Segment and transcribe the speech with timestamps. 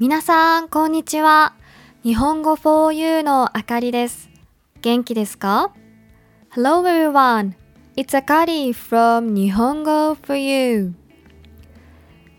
[0.00, 1.54] 皆さん、こんにちは。
[2.02, 4.28] 日本語 4U のあかりです。
[4.82, 5.72] 元気ですか
[6.52, 7.52] ?Hello everyone.
[7.94, 10.94] It's Akari from 日本語 4U。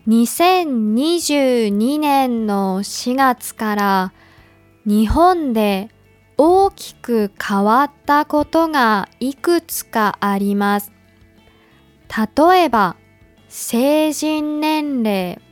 [0.06, 4.12] 2022年の4月から
[4.84, 5.88] 日本で
[6.36, 10.92] 大きく変わったことがいくつかあります。
[12.10, 12.96] 例えば、
[13.48, 15.45] 成人年齢。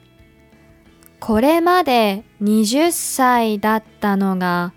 [1.27, 4.75] これまで20歳だったのが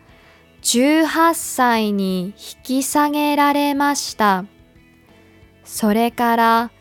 [0.62, 2.34] 18歳に引
[2.64, 4.46] き下げられました。
[5.66, 6.72] それから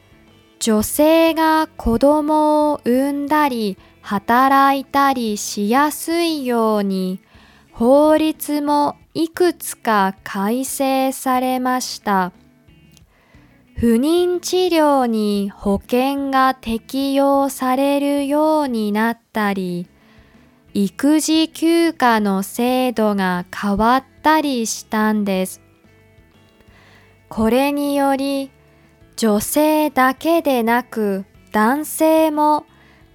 [0.61, 7.19] 女性が子供を産んだり働いたりしやすいように
[7.73, 12.31] 法律もいくつか改正されました。
[13.79, 19.87] 不妊治療に保険が適用されるようになったり、
[20.73, 25.61] 育児休暇の制度が変わったりしたんです。
[27.29, 28.51] これにより、
[29.17, 32.65] 女性だけでなく男性も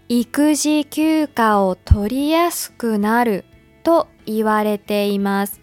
[0.09, 3.45] 育児休暇を取りやすくなる
[3.81, 5.59] と言われています。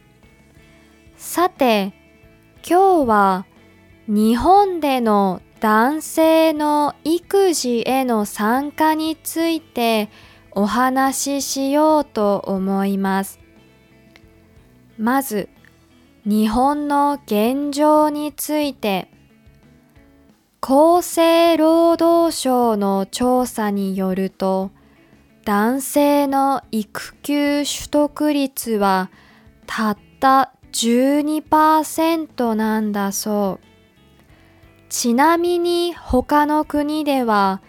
[1.16, 1.92] さて、
[2.69, 3.46] 今日は
[4.08, 10.08] 日本での男性の育児への参加について
[10.50, 13.38] お話ししようと思います。
[14.96, 15.50] まず、
[16.24, 19.10] 日本の現状について、
[20.62, 24.70] 厚生労働省の調査によると、
[25.44, 29.10] 男性の育休取得率は
[29.66, 33.67] たった12%なんだそう。
[34.89, 37.62] ちなみに他の国では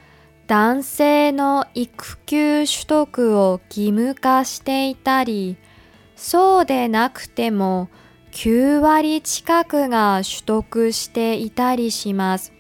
[0.47, 5.57] 男性の育休取得を義務化していたり、
[6.15, 7.89] そうでなくても
[8.31, 12.53] 9割近くが取得していたりします。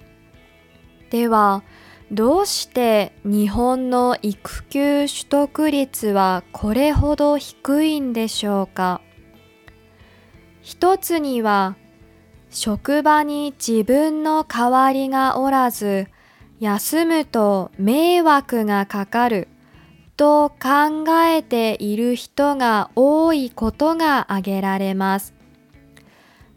[1.09, 1.63] では、
[2.11, 9.01] どうして日本の育休取得率はこれほど低いんでしょうか？
[10.61, 11.75] 一つには
[12.49, 16.07] 職場に自分の代わりがおらず
[16.59, 19.47] 休むと迷惑がかかる
[20.17, 25.33] と考えている人が多いことが挙げられます。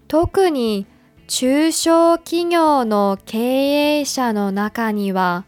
[0.09, 0.87] 特に
[1.29, 5.47] 中小企業の経営者の中には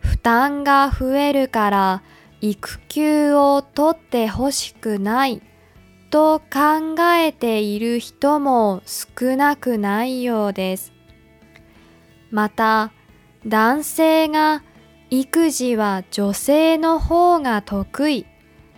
[0.00, 2.02] 負担が増えるから
[2.40, 5.40] 育休を取ってほしくない
[6.14, 10.92] と考えている人も少なくないようです。
[12.30, 12.92] また
[13.44, 14.62] 男性が
[15.10, 18.26] 育児は女性の方が得意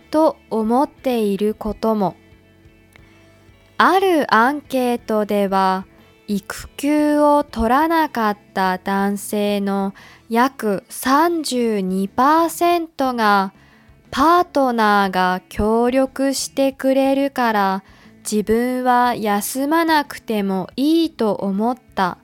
[0.09, 2.15] と思っていることも
[3.77, 5.85] あるアンケートでは
[6.27, 9.93] 育休を取らなかった男性の
[10.27, 13.53] 約32%が
[14.11, 17.83] パートナーが協力してくれるから
[18.29, 22.17] 自分は休まなくてもいいと思った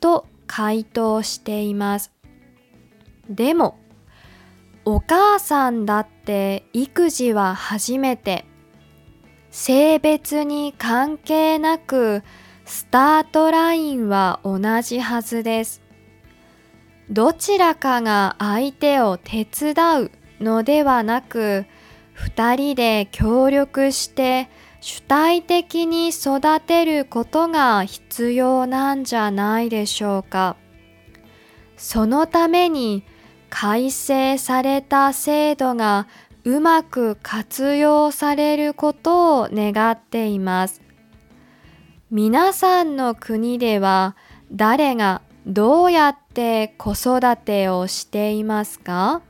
[0.00, 2.12] と回答しています。
[3.28, 3.78] でも
[4.84, 8.44] お母さんだって育児は初めて
[9.50, 12.22] 性別に関係なく
[12.64, 15.82] スタートラインは同じはずです。
[17.08, 20.10] どちらかが相手を手伝う
[20.40, 21.66] のではなく、
[22.12, 24.48] 二人で協力して
[24.80, 30.56] 主体的に育てることが必要なんじゃないでしょうか。
[31.76, 33.04] そのために
[33.50, 36.06] 改正された制度が
[36.44, 40.80] うまく活用されることを願っています。
[42.10, 44.16] 皆さんの国では
[44.52, 49.22] 誰がどうやって子育てをしていますか？